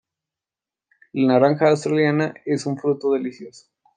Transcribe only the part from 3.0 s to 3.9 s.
delicioso.